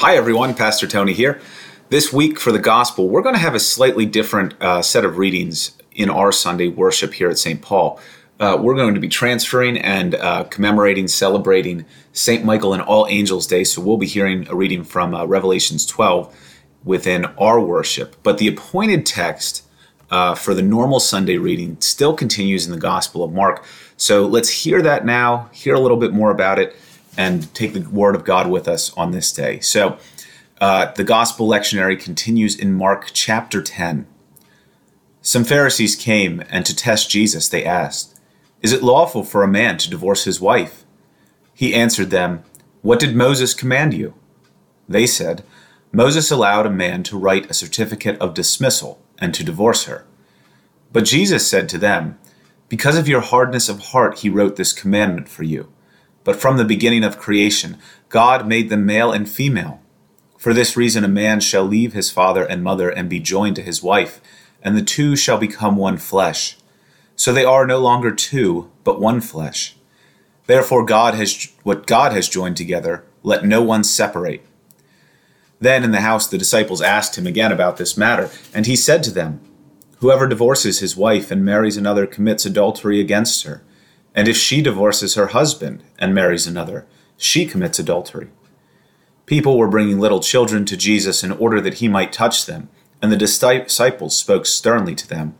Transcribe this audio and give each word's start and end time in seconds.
Hi, 0.00 0.14
everyone. 0.14 0.54
Pastor 0.54 0.86
Tony 0.86 1.12
here. 1.12 1.40
This 1.88 2.12
week 2.12 2.38
for 2.38 2.52
the 2.52 2.60
gospel, 2.60 3.08
we're 3.08 3.20
going 3.20 3.34
to 3.34 3.40
have 3.40 3.56
a 3.56 3.58
slightly 3.58 4.06
different 4.06 4.54
uh, 4.62 4.80
set 4.80 5.04
of 5.04 5.18
readings 5.18 5.76
in 5.90 6.08
our 6.08 6.30
Sunday 6.30 6.68
worship 6.68 7.14
here 7.14 7.28
at 7.28 7.36
St. 7.36 7.60
Paul. 7.60 7.98
Uh, 8.38 8.56
we're 8.60 8.76
going 8.76 8.94
to 8.94 9.00
be 9.00 9.08
transferring 9.08 9.76
and 9.76 10.14
uh, 10.14 10.44
commemorating, 10.44 11.08
celebrating 11.08 11.84
St. 12.12 12.44
Michael 12.44 12.74
and 12.74 12.82
All 12.82 13.08
Angels 13.08 13.44
Day. 13.48 13.64
So 13.64 13.82
we'll 13.82 13.96
be 13.96 14.06
hearing 14.06 14.46
a 14.46 14.54
reading 14.54 14.84
from 14.84 15.16
uh, 15.16 15.24
Revelations 15.24 15.84
12 15.84 16.32
within 16.84 17.24
our 17.36 17.58
worship. 17.58 18.14
But 18.22 18.38
the 18.38 18.46
appointed 18.46 19.04
text 19.04 19.64
uh, 20.12 20.36
for 20.36 20.54
the 20.54 20.62
normal 20.62 21.00
Sunday 21.00 21.38
reading 21.38 21.76
still 21.80 22.14
continues 22.14 22.66
in 22.66 22.70
the 22.70 22.78
Gospel 22.78 23.24
of 23.24 23.32
Mark. 23.32 23.64
So 23.96 24.28
let's 24.28 24.48
hear 24.48 24.80
that 24.80 25.04
now, 25.04 25.50
hear 25.52 25.74
a 25.74 25.80
little 25.80 25.96
bit 25.96 26.12
more 26.12 26.30
about 26.30 26.60
it 26.60 26.76
and 27.16 27.52
take 27.54 27.72
the 27.72 27.80
word 27.80 28.14
of 28.14 28.24
God 28.24 28.50
with 28.50 28.68
us 28.68 28.92
on 28.96 29.10
this 29.10 29.32
day. 29.32 29.60
So, 29.60 29.98
uh, 30.60 30.92
the 30.92 31.04
gospel 31.04 31.48
lectionary 31.48 32.00
continues 32.00 32.58
in 32.58 32.74
Mark 32.74 33.10
chapter 33.12 33.62
10. 33.62 34.06
Some 35.22 35.44
Pharisees 35.44 35.94
came, 35.94 36.42
and 36.48 36.64
to 36.66 36.74
test 36.74 37.10
Jesus, 37.10 37.48
they 37.48 37.64
asked, 37.64 38.18
Is 38.62 38.72
it 38.72 38.82
lawful 38.82 39.24
for 39.24 39.42
a 39.42 39.48
man 39.48 39.78
to 39.78 39.90
divorce 39.90 40.24
his 40.24 40.40
wife? 40.40 40.84
He 41.54 41.74
answered 41.74 42.10
them, 42.10 42.42
What 42.82 43.00
did 43.00 43.14
Moses 43.14 43.54
command 43.54 43.94
you? 43.94 44.14
They 44.88 45.06
said, 45.06 45.44
Moses 45.92 46.30
allowed 46.30 46.66
a 46.66 46.70
man 46.70 47.02
to 47.04 47.18
write 47.18 47.50
a 47.50 47.54
certificate 47.54 48.18
of 48.20 48.34
dismissal 48.34 49.00
and 49.18 49.34
to 49.34 49.44
divorce 49.44 49.84
her. 49.84 50.06
But 50.92 51.04
Jesus 51.04 51.48
said 51.48 51.68
to 51.70 51.78
them, 51.78 52.18
Because 52.68 52.96
of 52.96 53.08
your 53.08 53.20
hardness 53.20 53.68
of 53.68 53.80
heart, 53.86 54.20
he 54.20 54.30
wrote 54.30 54.56
this 54.56 54.72
commandment 54.72 55.28
for 55.28 55.42
you. 55.42 55.72
But 56.28 56.36
from 56.36 56.58
the 56.58 56.64
beginning 56.66 57.04
of 57.04 57.18
creation, 57.18 57.78
God 58.10 58.46
made 58.46 58.68
them 58.68 58.84
male 58.84 59.12
and 59.12 59.26
female. 59.26 59.80
For 60.36 60.52
this 60.52 60.76
reason, 60.76 61.02
a 61.02 61.08
man 61.08 61.40
shall 61.40 61.64
leave 61.64 61.94
his 61.94 62.10
father 62.10 62.44
and 62.44 62.62
mother 62.62 62.90
and 62.90 63.08
be 63.08 63.18
joined 63.18 63.56
to 63.56 63.62
his 63.62 63.82
wife, 63.82 64.20
and 64.62 64.76
the 64.76 64.82
two 64.82 65.16
shall 65.16 65.38
become 65.38 65.76
one 65.76 65.96
flesh. 65.96 66.58
So 67.16 67.32
they 67.32 67.46
are 67.46 67.66
no 67.66 67.78
longer 67.78 68.14
two, 68.14 68.70
but 68.84 69.00
one 69.00 69.22
flesh. 69.22 69.74
Therefore, 70.46 70.84
God 70.84 71.14
has 71.14 71.50
what 71.62 71.86
God 71.86 72.12
has 72.12 72.28
joined 72.28 72.58
together, 72.58 73.06
let 73.22 73.46
no 73.46 73.62
one 73.62 73.82
separate. 73.82 74.44
Then 75.60 75.82
in 75.82 75.92
the 75.92 76.02
house 76.02 76.26
the 76.26 76.36
disciples 76.36 76.82
asked 76.82 77.16
him 77.16 77.26
again 77.26 77.52
about 77.52 77.78
this 77.78 77.96
matter, 77.96 78.28
and 78.52 78.66
he 78.66 78.76
said 78.76 79.02
to 79.04 79.10
them, 79.10 79.40
Whoever 80.00 80.26
divorces 80.26 80.80
his 80.80 80.94
wife 80.94 81.30
and 81.30 81.42
marries 81.42 81.78
another 81.78 82.06
commits 82.06 82.44
adultery 82.44 83.00
against 83.00 83.44
her. 83.44 83.62
And 84.14 84.28
if 84.28 84.36
she 84.36 84.62
divorces 84.62 85.14
her 85.14 85.28
husband 85.28 85.82
and 85.98 86.14
marries 86.14 86.46
another, 86.46 86.86
she 87.16 87.46
commits 87.46 87.78
adultery. 87.78 88.28
People 89.26 89.58
were 89.58 89.68
bringing 89.68 89.98
little 89.98 90.20
children 90.20 90.64
to 90.64 90.76
Jesus 90.76 91.22
in 91.22 91.32
order 91.32 91.60
that 91.60 91.74
he 91.74 91.88
might 91.88 92.12
touch 92.12 92.46
them, 92.46 92.68
and 93.02 93.12
the 93.12 93.16
disciples 93.16 94.16
spoke 94.16 94.46
sternly 94.46 94.94
to 94.94 95.06
them. 95.06 95.36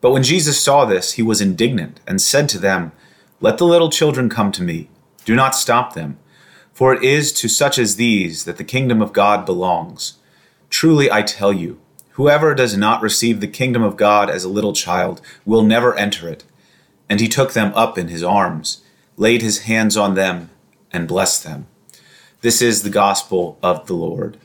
But 0.00 0.10
when 0.10 0.22
Jesus 0.22 0.60
saw 0.60 0.84
this, 0.84 1.12
he 1.12 1.22
was 1.22 1.40
indignant 1.40 2.00
and 2.06 2.20
said 2.20 2.48
to 2.50 2.58
them, 2.58 2.92
Let 3.40 3.56
the 3.56 3.64
little 3.64 3.88
children 3.88 4.28
come 4.28 4.52
to 4.52 4.62
me. 4.62 4.90
Do 5.24 5.34
not 5.34 5.54
stop 5.54 5.94
them, 5.94 6.18
for 6.74 6.92
it 6.92 7.02
is 7.02 7.32
to 7.32 7.48
such 7.48 7.78
as 7.78 7.96
these 7.96 8.44
that 8.44 8.58
the 8.58 8.64
kingdom 8.64 9.00
of 9.00 9.14
God 9.14 9.46
belongs. 9.46 10.18
Truly 10.68 11.10
I 11.10 11.22
tell 11.22 11.52
you, 11.52 11.80
whoever 12.10 12.54
does 12.54 12.76
not 12.76 13.00
receive 13.00 13.40
the 13.40 13.48
kingdom 13.48 13.82
of 13.82 13.96
God 13.96 14.28
as 14.28 14.44
a 14.44 14.50
little 14.50 14.74
child 14.74 15.22
will 15.46 15.62
never 15.62 15.96
enter 15.96 16.28
it. 16.28 16.44
And 17.08 17.20
he 17.20 17.28
took 17.28 17.52
them 17.52 17.72
up 17.74 17.98
in 17.98 18.08
his 18.08 18.22
arms, 18.22 18.82
laid 19.16 19.42
his 19.42 19.60
hands 19.60 19.96
on 19.96 20.14
them, 20.14 20.50
and 20.92 21.08
blessed 21.08 21.44
them. 21.44 21.66
This 22.40 22.62
is 22.62 22.82
the 22.82 22.90
gospel 22.90 23.58
of 23.62 23.86
the 23.86 23.94
Lord. 23.94 24.38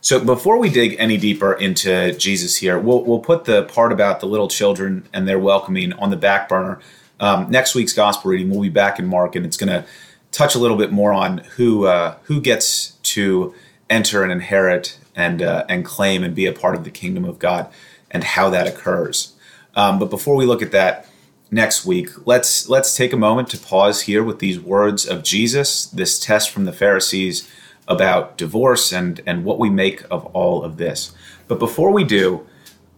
So 0.00 0.24
before 0.24 0.58
we 0.58 0.70
dig 0.70 0.94
any 0.98 1.16
deeper 1.16 1.52
into 1.52 2.12
Jesus 2.12 2.56
here, 2.56 2.78
we'll, 2.78 3.02
we'll 3.02 3.18
put 3.18 3.44
the 3.44 3.64
part 3.64 3.92
about 3.92 4.20
the 4.20 4.26
little 4.26 4.48
children 4.48 5.08
and 5.12 5.26
their 5.26 5.38
welcoming 5.38 5.92
on 5.94 6.10
the 6.10 6.16
back 6.16 6.48
burner. 6.48 6.78
Um, 7.20 7.50
next 7.50 7.74
week's 7.74 7.92
gospel 7.92 8.30
reading, 8.30 8.48
we'll 8.50 8.62
be 8.62 8.68
back 8.68 8.98
in 8.98 9.06
Mark, 9.06 9.34
and 9.34 9.44
it's 9.44 9.56
going 9.56 9.70
to 9.70 9.84
touch 10.30 10.54
a 10.54 10.58
little 10.58 10.76
bit 10.76 10.92
more 10.92 11.12
on 11.12 11.38
who 11.56 11.86
uh, 11.86 12.16
who 12.24 12.40
gets 12.40 12.92
to 13.02 13.54
enter 13.90 14.22
and 14.22 14.30
inherit 14.30 14.98
and 15.16 15.42
uh, 15.42 15.64
and 15.68 15.84
claim 15.84 16.22
and 16.22 16.34
be 16.34 16.46
a 16.46 16.52
part 16.52 16.76
of 16.76 16.84
the 16.84 16.90
kingdom 16.90 17.24
of 17.24 17.38
God 17.38 17.68
and 18.10 18.22
how 18.22 18.50
that 18.50 18.66
occurs. 18.66 19.34
Um, 19.74 19.98
but 19.98 20.10
before 20.10 20.36
we 20.36 20.46
look 20.46 20.62
at 20.62 20.70
that, 20.72 21.06
next 21.50 21.84
week, 21.84 22.10
let's 22.26 22.68
let's 22.68 22.96
take 22.96 23.12
a 23.12 23.16
moment 23.16 23.48
to 23.50 23.58
pause 23.58 24.02
here 24.02 24.22
with 24.22 24.38
these 24.38 24.60
words 24.60 25.06
of 25.06 25.22
Jesus, 25.22 25.86
this 25.86 26.18
test 26.18 26.50
from 26.50 26.64
the 26.64 26.72
Pharisees 26.72 27.48
about 27.86 28.36
divorce 28.36 28.92
and 28.92 29.20
and 29.26 29.44
what 29.44 29.58
we 29.58 29.70
make 29.70 30.04
of 30.10 30.26
all 30.26 30.62
of 30.62 30.76
this. 30.76 31.12
But 31.46 31.58
before 31.58 31.90
we 31.90 32.04
do, 32.04 32.46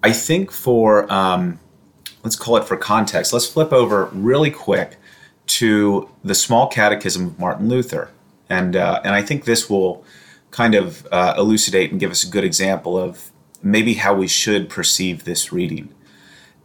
I 0.03 0.13
think 0.13 0.51
for 0.51 1.11
um, 1.13 1.61
let's 2.25 2.37
call 2.37 2.57
it 2.57 2.65
for 2.65 2.77
context, 2.77 3.33
let's 3.33 3.47
flip 3.47 3.73
over 3.73 4.07
really 4.07 4.51
quick 4.51 4.97
to 5.47 6.09
the 6.23 6.35
small 6.35 6.69
catechism 6.69 7.27
of 7.27 7.39
Martin 7.39 7.69
Luther, 7.69 8.11
and 8.49 8.77
uh, 8.77 9.01
and 9.05 9.15
I 9.15 9.23
think 9.23 9.45
this 9.45 9.71
will 9.71 10.05
kind 10.51 10.75
of 10.75 11.07
uh, 11.13 11.35
elucidate 11.39 11.93
and 11.93 12.01
give 12.01 12.11
us 12.11 12.25
a 12.25 12.29
good 12.29 12.45
example 12.45 12.99
of 12.99 13.31
maybe 13.63 13.95
how 13.95 14.15
we 14.15 14.27
should 14.27 14.69
perceive 14.69 15.25
this 15.25 15.53
reading. 15.53 15.95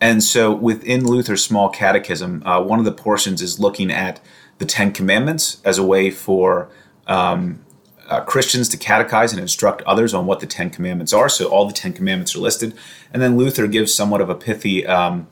And 0.05 0.23
so 0.23 0.53
within 0.53 1.03
Luther's 1.03 1.43
small 1.43 1.67
catechism, 1.67 2.43
uh, 2.45 2.61
one 2.61 2.77
of 2.77 2.85
the 2.85 2.91
portions 2.91 3.41
is 3.41 3.59
looking 3.59 3.89
at 3.89 4.19
the 4.59 4.65
Ten 4.65 4.91
Commandments 4.91 5.59
as 5.65 5.79
a 5.79 5.83
way 5.83 6.11
for 6.11 6.69
um, 7.07 7.65
uh, 8.07 8.21
Christians 8.21 8.69
to 8.69 8.77
catechize 8.77 9.31
and 9.31 9.39
instruct 9.39 9.81
others 9.81 10.13
on 10.13 10.27
what 10.27 10.41
the 10.41 10.45
Ten 10.45 10.69
Commandments 10.69 11.11
are. 11.11 11.27
So 11.27 11.47
all 11.47 11.65
the 11.65 11.73
Ten 11.73 11.91
Commandments 11.91 12.35
are 12.35 12.39
listed. 12.39 12.75
And 13.11 13.19
then 13.19 13.35
Luther 13.35 13.65
gives 13.65 13.95
somewhat 13.95 14.21
of 14.21 14.29
a 14.29 14.35
pithy 14.35 14.85
um, 14.85 15.27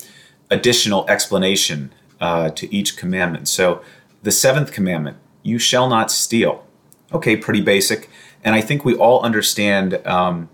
additional 0.49 1.07
explanation 1.07 1.93
uh, 2.19 2.49
to 2.49 2.73
each 2.73 2.97
commandment. 2.97 3.47
So 3.49 3.83
the 4.23 4.31
seventh 4.31 4.71
commandment, 4.71 5.17
you 5.43 5.59
shall 5.59 5.87
not 5.87 6.09
steal. 6.09 6.65
Okay, 7.11 7.37
pretty 7.37 7.61
basic. 7.61 8.09
And 8.43 8.55
I 8.55 8.61
think 8.61 8.83
we 8.83 8.95
all 8.95 9.21
understand 9.21 10.01
um, 10.07 10.49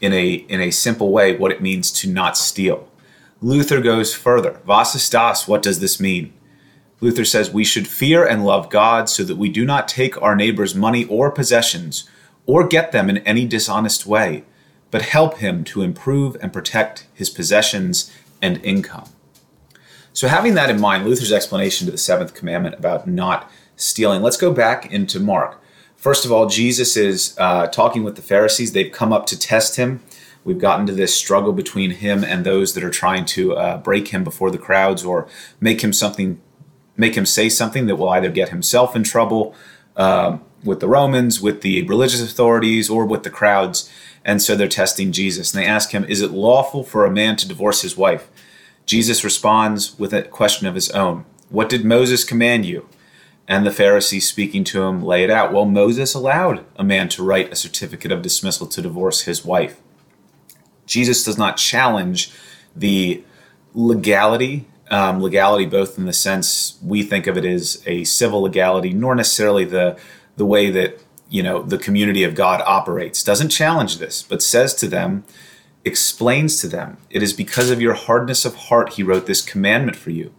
in, 0.00 0.12
a, 0.12 0.32
in 0.32 0.60
a 0.60 0.72
simple 0.72 1.12
way 1.12 1.36
what 1.36 1.52
it 1.52 1.62
means 1.62 1.92
to 1.92 2.10
not 2.10 2.36
steal. 2.36 2.88
Luther 3.44 3.80
goes 3.80 4.14
further. 4.14 4.60
Was 4.64 4.94
ist 4.94 5.12
das? 5.12 5.48
What 5.48 5.62
does 5.62 5.80
this 5.80 5.98
mean? 5.98 6.32
Luther 7.00 7.24
says 7.24 7.50
we 7.50 7.64
should 7.64 7.88
fear 7.88 8.24
and 8.24 8.44
love 8.44 8.70
God 8.70 9.08
so 9.08 9.24
that 9.24 9.36
we 9.36 9.48
do 9.48 9.64
not 9.64 9.88
take 9.88 10.20
our 10.22 10.36
neighbor's 10.36 10.76
money 10.76 11.06
or 11.06 11.28
possessions 11.28 12.08
or 12.46 12.68
get 12.68 12.92
them 12.92 13.10
in 13.10 13.18
any 13.18 13.44
dishonest 13.44 14.06
way, 14.06 14.44
but 14.92 15.02
help 15.02 15.38
him 15.38 15.64
to 15.64 15.82
improve 15.82 16.36
and 16.40 16.52
protect 16.52 17.08
his 17.12 17.28
possessions 17.28 18.12
and 18.40 18.64
income. 18.64 19.08
So, 20.12 20.28
having 20.28 20.54
that 20.54 20.70
in 20.70 20.80
mind, 20.80 21.04
Luther's 21.04 21.32
explanation 21.32 21.86
to 21.86 21.90
the 21.90 21.98
seventh 21.98 22.34
commandment 22.34 22.76
about 22.76 23.08
not 23.08 23.50
stealing, 23.74 24.22
let's 24.22 24.36
go 24.36 24.52
back 24.52 24.92
into 24.92 25.18
Mark. 25.18 25.60
First 25.96 26.24
of 26.24 26.30
all, 26.30 26.46
Jesus 26.46 26.96
is 26.96 27.34
uh, 27.38 27.66
talking 27.68 28.04
with 28.04 28.14
the 28.14 28.22
Pharisees. 28.22 28.72
They've 28.72 28.92
come 28.92 29.12
up 29.12 29.26
to 29.26 29.38
test 29.38 29.76
him. 29.76 30.00
We've 30.44 30.58
gotten 30.58 30.86
to 30.86 30.92
this 30.92 31.14
struggle 31.14 31.52
between 31.52 31.92
him 31.92 32.24
and 32.24 32.44
those 32.44 32.74
that 32.74 32.82
are 32.82 32.90
trying 32.90 33.24
to 33.26 33.54
uh, 33.54 33.78
break 33.78 34.08
him 34.08 34.24
before 34.24 34.50
the 34.50 34.58
crowds 34.58 35.04
or 35.04 35.28
make 35.60 35.82
him 35.82 35.92
something, 35.92 36.40
make 36.96 37.14
him 37.14 37.26
say 37.26 37.48
something 37.48 37.86
that 37.86 37.96
will 37.96 38.08
either 38.08 38.30
get 38.30 38.48
himself 38.48 38.96
in 38.96 39.04
trouble 39.04 39.54
uh, 39.96 40.38
with 40.64 40.80
the 40.80 40.88
Romans, 40.88 41.40
with 41.40 41.62
the 41.62 41.82
religious 41.86 42.22
authorities, 42.22 42.90
or 42.90 43.06
with 43.06 43.22
the 43.22 43.30
crowds. 43.30 43.90
And 44.24 44.42
so 44.42 44.56
they're 44.56 44.68
testing 44.68 45.12
Jesus. 45.12 45.52
And 45.52 45.62
they 45.62 45.66
ask 45.66 45.92
him, 45.92 46.04
Is 46.04 46.20
it 46.20 46.30
lawful 46.30 46.82
for 46.82 47.04
a 47.04 47.10
man 47.10 47.36
to 47.36 47.48
divorce 47.48 47.82
his 47.82 47.96
wife? 47.96 48.28
Jesus 48.84 49.24
responds 49.24 49.98
with 49.98 50.12
a 50.12 50.22
question 50.22 50.66
of 50.66 50.74
his 50.74 50.90
own 50.90 51.24
What 51.50 51.68
did 51.68 51.84
Moses 51.84 52.24
command 52.24 52.66
you? 52.66 52.88
And 53.48 53.66
the 53.66 53.72
Pharisees 53.72 54.28
speaking 54.28 54.64
to 54.64 54.82
him 54.82 55.02
lay 55.02 55.24
it 55.24 55.30
out. 55.30 55.52
Well, 55.52 55.64
Moses 55.64 56.14
allowed 56.14 56.64
a 56.76 56.84
man 56.84 57.08
to 57.10 57.24
write 57.24 57.52
a 57.52 57.56
certificate 57.56 58.12
of 58.12 58.22
dismissal 58.22 58.66
to 58.68 58.82
divorce 58.82 59.22
his 59.22 59.44
wife. 59.44 59.80
Jesus 60.92 61.24
does 61.24 61.38
not 61.38 61.56
challenge 61.56 62.30
the 62.76 63.24
legality, 63.74 64.66
um, 64.90 65.22
legality 65.22 65.64
both 65.64 65.98
in 65.98 66.04
the 66.04 66.12
sense 66.12 66.78
we 66.84 67.02
think 67.02 67.26
of 67.26 67.38
it 67.38 67.46
as 67.46 67.82
a 67.86 68.04
civil 68.04 68.42
legality, 68.42 68.92
nor 68.92 69.14
necessarily 69.14 69.64
the 69.64 69.98
the 70.36 70.46
way 70.46 70.70
that 70.70 70.98
you 71.30 71.42
know 71.42 71.62
the 71.62 71.78
community 71.78 72.24
of 72.24 72.34
God 72.34 72.62
operates. 72.66 73.22
Doesn't 73.22 73.48
challenge 73.48 73.98
this, 73.98 74.22
but 74.22 74.42
says 74.42 74.74
to 74.74 74.88
them, 74.88 75.24
explains 75.84 76.60
to 76.60 76.68
them, 76.68 76.98
it 77.10 77.22
is 77.22 77.32
because 77.32 77.70
of 77.70 77.80
your 77.80 77.94
hardness 77.94 78.44
of 78.44 78.54
heart 78.54 78.94
he 78.94 79.02
wrote 79.02 79.26
this 79.26 79.40
commandment 79.42 79.96
for 79.96 80.10
you. 80.10 80.32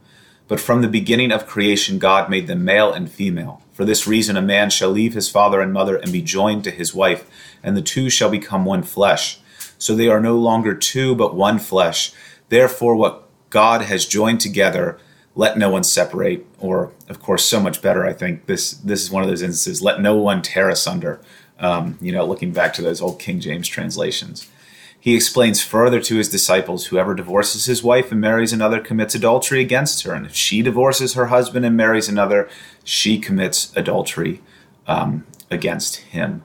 But 0.47 0.59
from 0.59 0.81
the 0.81 0.87
beginning 0.87 1.31
of 1.31 1.47
creation, 1.47 1.97
God 1.99 2.29
made 2.29 2.47
them 2.47 2.63
male 2.63 2.93
and 2.93 3.09
female. 3.09 3.61
For 3.71 3.85
this 3.85 4.05
reason, 4.05 4.37
a 4.37 4.41
man 4.41 4.69
shall 4.69 4.89
leave 4.89 5.13
his 5.15 5.29
father 5.29 5.61
and 5.61 5.73
mother 5.73 5.95
and 5.95 6.11
be 6.11 6.21
joined 6.21 6.63
to 6.65 6.71
his 6.71 6.93
wife, 6.93 7.27
and 7.63 7.75
the 7.75 7.81
two 7.81 8.09
shall 8.09 8.29
become 8.29 8.65
one 8.65 8.83
flesh 8.83 9.39
so 9.83 9.93
they 9.93 10.07
are 10.07 10.21
no 10.21 10.37
longer 10.37 10.73
two, 10.73 11.13
but 11.13 11.35
one 11.35 11.59
flesh. 11.59 12.13
Therefore, 12.47 12.95
what 12.95 13.27
God 13.49 13.81
has 13.81 14.05
joined 14.05 14.39
together, 14.39 14.97
let 15.35 15.57
no 15.57 15.69
one 15.69 15.83
separate. 15.83 16.45
Or, 16.57 16.93
of 17.09 17.21
course, 17.21 17.43
so 17.43 17.59
much 17.59 17.81
better, 17.81 18.05
I 18.05 18.13
think. 18.13 18.45
This, 18.45 18.71
this 18.71 19.01
is 19.01 19.11
one 19.11 19.23
of 19.23 19.29
those 19.29 19.41
instances 19.41 19.81
let 19.81 19.99
no 19.99 20.15
one 20.15 20.41
tear 20.41 20.69
asunder. 20.69 21.19
Um, 21.59 21.97
you 21.99 22.13
know, 22.13 22.25
looking 22.25 22.53
back 22.53 22.73
to 22.75 22.81
those 22.81 23.01
old 23.01 23.19
King 23.19 23.41
James 23.41 23.67
translations. 23.67 24.49
He 24.97 25.15
explains 25.15 25.61
further 25.61 25.99
to 25.99 26.15
his 26.15 26.29
disciples 26.29 26.85
whoever 26.85 27.13
divorces 27.13 27.65
his 27.65 27.83
wife 27.83 28.09
and 28.09 28.21
marries 28.21 28.53
another 28.53 28.79
commits 28.79 29.15
adultery 29.15 29.59
against 29.59 30.03
her. 30.03 30.13
And 30.13 30.25
if 30.25 30.33
she 30.33 30.61
divorces 30.61 31.15
her 31.15 31.25
husband 31.25 31.65
and 31.65 31.75
marries 31.75 32.07
another, 32.07 32.47
she 32.85 33.19
commits 33.19 33.75
adultery 33.75 34.41
um, 34.87 35.27
against 35.51 35.97
him. 35.97 36.41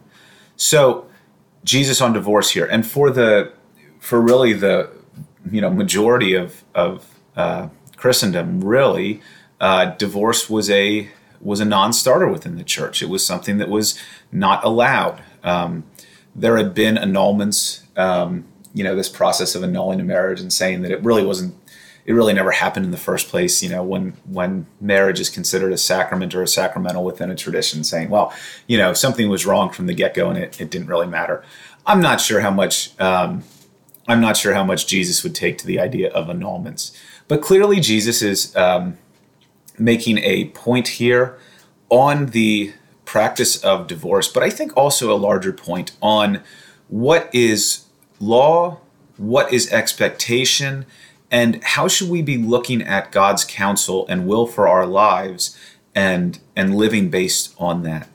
So, 0.57 1.08
Jesus 1.65 2.01
on 2.01 2.13
divorce 2.13 2.51
here. 2.51 2.67
And 2.67 2.87
for 2.87 3.11
the, 3.11 3.53
for 3.99 4.21
really 4.21 4.53
the, 4.53 4.91
you 5.51 5.61
know, 5.61 5.71
majority 5.71 6.35
of, 6.35 6.65
of 6.75 7.19
uh, 7.37 7.69
Christendom, 7.97 8.61
really, 8.61 9.21
uh, 9.61 9.97
divorce 9.97 10.49
was 10.49 10.71
a, 10.71 11.11
was 11.41 11.61
a 11.61 11.65
non-starter 11.65 12.29
within 12.29 12.57
the 12.57 12.65
church. 12.65 13.03
It 13.03 13.09
was 13.09 13.25
something 13.25 13.59
that 13.59 13.69
was 13.69 13.99
not 14.31 14.65
allowed. 14.65 15.23
Um, 15.43 15.85
there 16.35 16.57
had 16.57 16.75
been 16.75 16.97
annulments, 16.97 17.83
um, 17.97 18.45
you 18.75 18.85
know, 18.85 18.95
this 18.95 19.09
process 19.09 19.55
of 19.55 19.63
annulling 19.63 20.01
a 20.01 20.05
marriage 20.05 20.41
and 20.41 20.53
saying 20.53 20.83
that 20.83 20.91
it 20.91 21.03
really 21.03 21.25
wasn't, 21.25 21.55
it 22.09 22.15
really 22.15 22.33
never 22.33 22.53
happened 22.53 22.87
in 22.87 22.91
the 22.91 22.97
first 22.97 23.29
place. 23.29 23.63
You 23.63 23.69
know, 23.69 23.83
when 23.83 24.15
when 24.25 24.67
marriage 24.81 25.21
is 25.21 25.29
considered 25.29 25.75
a 25.75 25.77
sacrament 25.77 26.35
or 26.35 26.43
a 26.43 26.49
sacramental 26.49 27.05
within 27.05 27.31
a 27.31 27.35
tradition, 27.35 27.85
saying, 27.85 28.09
well, 28.09 28.33
you 28.67 28.79
know, 28.79 28.95
something 28.95 29.29
was 29.29 29.45
wrong 29.45 29.69
from 29.71 29.87
the 29.87 29.93
get 29.93 30.15
go 30.15 30.31
and 30.31 30.39
it, 30.39 30.59
it 30.59 30.71
didn't 30.71 30.89
really 30.89 31.07
matter. 31.07 31.45
I'm 31.87 32.01
not 32.01 32.23
sure 32.23 32.41
how 32.41 32.51
much. 32.51 32.99
Um, 32.99 33.45
I'm 34.09 34.23
not 34.23 34.39
sure 34.39 34.55
how 34.55 34.65
much 34.65 34.87
Jesus 34.87 35.23
would 35.23 35.35
take 35.35 35.59
to 35.59 35.67
the 35.67 35.79
idea 35.79 36.11
of 36.11 36.29
annulments, 36.29 36.97
but 37.29 37.43
clearly 37.43 37.79
Jesus 37.79 38.23
is 38.23 38.57
um, 38.57 38.97
making 39.79 40.17
a 40.19 40.47
point 40.47 40.89
here 40.89 41.39
on 41.91 42.27
the 42.27 42.73
practice 43.05 43.63
of 43.63 43.87
divorce, 43.87 44.29
but 44.29 44.43
I 44.43 44.49
think 44.49 44.75
also 44.79 45.15
a 45.15 45.17
larger 45.17 45.53
point 45.53 45.93
on 46.01 46.43
what 46.89 47.29
is 47.35 47.85
law, 48.19 48.81
what 49.19 49.53
is 49.53 49.71
expectation, 49.71 50.87
and 51.31 51.63
how 51.63 51.89
should 51.89 52.09
we 52.09 52.23
be 52.23 52.39
looking 52.39 52.83
at 52.83 53.13
God's 53.13 53.45
counsel 53.45 54.07
and 54.09 54.27
will 54.27 54.47
for 54.47 54.67
our 54.67 54.87
lives 54.87 55.57
and 55.95 56.39
and 56.55 56.77
living 56.77 57.11
based 57.11 57.55
on 57.59 57.83
that. 57.83 58.09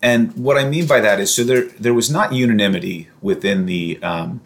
And 0.00 0.32
what 0.36 0.56
I 0.56 0.68
mean 0.68 0.86
by 0.86 1.00
that 1.00 1.20
is, 1.20 1.34
so 1.34 1.44
there 1.44 1.64
there 1.78 1.94
was 1.94 2.10
not 2.10 2.32
unanimity 2.32 3.08
within 3.20 3.66
the 3.66 4.02
um, 4.02 4.40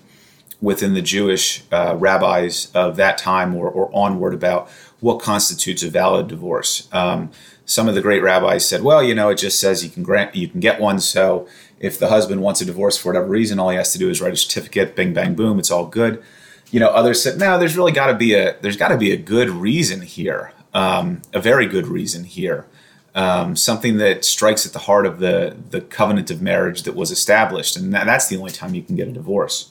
within 0.61 0.95
the 0.95 1.03
Jewish 1.03 1.63
uh, 1.71 1.97
rabbis 1.99 2.71
of 2.75 2.97
that 2.97 3.19
time 3.19 3.55
or, 3.55 3.69
or 3.69 3.91
onward 3.95 4.35
about 4.35 4.69
what 5.01 5.21
constitutes 5.21 5.83
a 5.83 5.91
valid 5.91 6.29
divorce. 6.29 6.89
Um, 6.93 7.31
some 7.65 7.89
of 7.89 7.95
the 7.95 8.01
great 8.01 8.23
rabbis 8.23 8.69
said, 8.69 8.83
well, 8.83 9.03
you 9.03 9.15
know, 9.15 9.29
it 9.29 9.39
just 9.39 9.61
says 9.61 9.85
you 9.85 9.91
can 9.91 10.03
grant, 10.03 10.35
you 10.35 10.49
can 10.49 10.61
get 10.61 10.81
one. 10.81 11.01
So 11.01 11.49
if 11.81 11.99
the 11.99 12.09
husband 12.09 12.43
wants 12.43 12.61
a 12.61 12.65
divorce 12.65 12.97
for 12.97 13.09
whatever 13.09 13.27
reason, 13.27 13.59
all 13.59 13.71
he 13.71 13.77
has 13.77 13.93
to 13.93 13.99
do 13.99 14.09
is 14.09 14.21
write 14.21 14.33
a 14.33 14.37
certificate, 14.37 14.95
bing, 14.95 15.13
bang, 15.13 15.35
boom, 15.35 15.59
it's 15.59 15.71
all 15.71 15.87
good. 15.87 16.23
You 16.73 16.81
know, 16.81 16.89
others 16.89 17.23
said, 17.23 17.39
no, 17.39 17.59
there's 17.59 17.77
really 17.77 17.93
got 17.93 18.07
to 18.07 18.15
be 18.15 18.35
a, 18.35 18.57
there's 18.63 18.79
got 18.79 18.89
to 18.89 18.97
be 18.97 19.13
a 19.13 19.17
good 19.17 19.51
reason 19.51 20.01
here, 20.01 20.53
um, 20.75 21.23
a 21.33 21.41
very 21.41 21.67
good 21.67 21.87
reason 21.87 22.25
here. 22.25 22.67
Um, 23.15 23.57
something 23.57 23.99
that 23.99 24.25
strikes 24.25 24.65
at 24.65 24.73
the 24.73 24.79
heart 24.81 25.05
of 25.05 25.19
the 25.19 25.55
the 25.69 25.83
covenant 25.83 26.31
of 26.31 26.41
marriage 26.41 26.85
that 26.85 26.95
was 26.95 27.11
established, 27.11 27.77
and 27.77 27.93
that, 27.93 28.07
that's 28.07 28.27
the 28.29 28.39
only 28.39 28.53
time 28.53 28.75
you 28.75 28.83
can 28.83 28.97
get 28.97 29.07
a 29.07 29.13
divorce. 29.13 29.71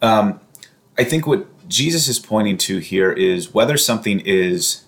Um, 0.00 0.40
I 0.98 1.04
think 1.04 1.26
what 1.26 1.46
Jesus 1.68 2.08
is 2.08 2.18
pointing 2.18 2.56
to 2.58 2.78
here 2.78 3.12
is 3.12 3.52
whether 3.52 3.76
something 3.76 4.20
is 4.20 4.84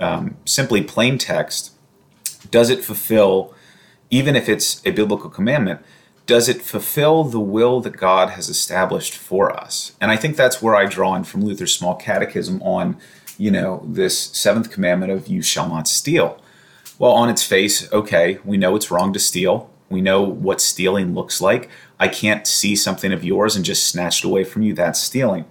um, 0.00 0.36
simply 0.44 0.82
plain 0.82 1.18
text, 1.18 1.72
does 2.50 2.68
it 2.68 2.84
fulfill, 2.84 3.54
even 4.10 4.34
if 4.34 4.48
it's 4.48 4.84
a 4.84 4.90
biblical 4.90 5.30
commandment, 5.30 5.80
does 6.30 6.48
it 6.48 6.62
fulfill 6.62 7.24
the 7.24 7.40
will 7.40 7.80
that 7.80 7.96
God 7.96 8.30
has 8.30 8.48
established 8.48 9.16
for 9.16 9.50
us? 9.52 9.96
And 10.00 10.12
I 10.12 10.16
think 10.16 10.36
that's 10.36 10.62
where 10.62 10.76
I 10.76 10.86
draw 10.86 11.16
in 11.16 11.24
from 11.24 11.42
Luther's 11.42 11.74
small 11.74 11.96
catechism 11.96 12.62
on, 12.62 12.98
you 13.36 13.50
know, 13.50 13.84
this 13.84 14.16
seventh 14.26 14.70
commandment 14.70 15.10
of 15.10 15.26
you 15.26 15.42
shall 15.42 15.68
not 15.68 15.88
steal. 15.88 16.40
Well, 17.00 17.10
on 17.10 17.30
its 17.30 17.42
face, 17.42 17.92
okay, 17.92 18.38
we 18.44 18.58
know 18.58 18.76
it's 18.76 18.92
wrong 18.92 19.12
to 19.12 19.18
steal. 19.18 19.70
We 19.88 20.00
know 20.00 20.22
what 20.22 20.60
stealing 20.60 21.16
looks 21.16 21.40
like. 21.40 21.68
I 21.98 22.06
can't 22.06 22.46
see 22.46 22.76
something 22.76 23.12
of 23.12 23.24
yours 23.24 23.56
and 23.56 23.64
just 23.64 23.88
snatch 23.88 24.24
it 24.24 24.28
away 24.28 24.44
from 24.44 24.62
you. 24.62 24.72
That's 24.72 25.00
stealing. 25.00 25.46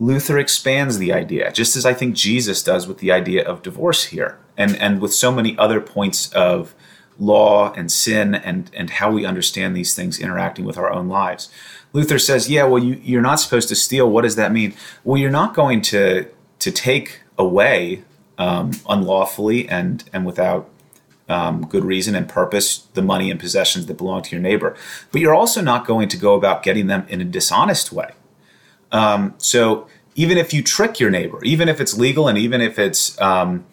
Luther 0.00 0.38
expands 0.38 0.96
the 0.96 1.12
idea, 1.12 1.52
just 1.52 1.76
as 1.76 1.84
I 1.84 1.92
think 1.92 2.16
Jesus 2.16 2.62
does 2.62 2.88
with 2.88 2.96
the 2.96 3.12
idea 3.12 3.44
of 3.46 3.60
divorce 3.60 4.04
here, 4.04 4.38
and, 4.56 4.74
and 4.76 5.02
with 5.02 5.12
so 5.12 5.30
many 5.30 5.54
other 5.58 5.82
points 5.82 6.32
of 6.32 6.74
law 7.18 7.72
and 7.74 7.90
sin 7.90 8.34
and, 8.34 8.70
and 8.74 8.90
how 8.90 9.10
we 9.10 9.24
understand 9.24 9.76
these 9.76 9.94
things 9.94 10.18
interacting 10.18 10.64
with 10.64 10.76
our 10.76 10.92
own 10.92 11.08
lives. 11.08 11.48
Luther 11.92 12.18
says, 12.18 12.50
yeah, 12.50 12.64
well, 12.64 12.82
you, 12.82 13.00
you're 13.02 13.22
not 13.22 13.36
supposed 13.36 13.68
to 13.68 13.76
steal. 13.76 14.10
What 14.10 14.22
does 14.22 14.36
that 14.36 14.52
mean? 14.52 14.74
Well, 15.04 15.20
you're 15.20 15.30
not 15.30 15.54
going 15.54 15.80
to, 15.82 16.28
to 16.58 16.70
take 16.72 17.20
away 17.38 18.02
um, 18.36 18.72
unlawfully 18.88 19.68
and, 19.68 20.02
and 20.12 20.26
without 20.26 20.68
um, 21.28 21.66
good 21.66 21.84
reason 21.84 22.14
and 22.14 22.28
purpose 22.28 22.78
the 22.94 23.02
money 23.02 23.30
and 23.30 23.40
possessions 23.40 23.86
that 23.86 23.96
belong 23.96 24.22
to 24.22 24.30
your 24.32 24.42
neighbor. 24.42 24.76
But 25.12 25.20
you're 25.20 25.34
also 25.34 25.62
not 25.62 25.86
going 25.86 26.08
to 26.08 26.16
go 26.16 26.34
about 26.34 26.62
getting 26.62 26.88
them 26.88 27.06
in 27.08 27.20
a 27.20 27.24
dishonest 27.24 27.92
way. 27.92 28.10
Um, 28.92 29.34
so 29.38 29.86
even 30.14 30.36
if 30.38 30.52
you 30.52 30.62
trick 30.62 31.00
your 31.00 31.10
neighbor, 31.10 31.42
even 31.44 31.68
if 31.68 31.80
it's 31.80 31.96
legal 31.96 32.28
and 32.28 32.38
even 32.38 32.60
if 32.60 32.78
it's 32.78 33.20
um, 33.20 33.64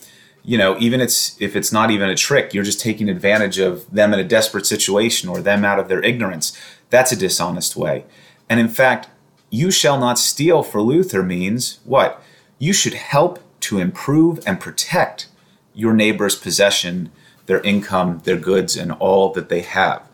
you 0.43 0.57
know 0.57 0.77
even 0.79 1.01
it's 1.01 1.39
if 1.41 1.55
it's 1.55 1.71
not 1.71 1.91
even 1.91 2.09
a 2.09 2.15
trick, 2.15 2.53
you're 2.53 2.63
just 2.63 2.79
taking 2.79 3.09
advantage 3.09 3.59
of 3.59 3.89
them 3.91 4.13
in 4.13 4.19
a 4.19 4.23
desperate 4.23 4.65
situation 4.65 5.29
or 5.29 5.41
them 5.41 5.63
out 5.63 5.79
of 5.79 5.88
their 5.88 6.03
ignorance. 6.03 6.57
That's 6.89 7.11
a 7.11 7.15
dishonest 7.15 7.75
way. 7.75 8.05
And 8.49 8.59
in 8.59 8.67
fact, 8.67 9.07
you 9.49 9.71
shall 9.71 9.99
not 9.99 10.17
steal 10.17 10.63
for 10.63 10.81
Luther 10.81 11.23
means 11.23 11.79
what? 11.83 12.21
You 12.59 12.73
should 12.73 12.93
help 12.93 13.39
to 13.61 13.79
improve 13.79 14.39
and 14.45 14.59
protect 14.59 15.27
your 15.73 15.93
neighbor's 15.93 16.35
possession, 16.35 17.11
their 17.45 17.61
income, 17.61 18.21
their 18.23 18.38
goods, 18.38 18.75
and 18.75 18.91
all 18.93 19.31
that 19.33 19.49
they 19.49 19.61
have. 19.61 20.07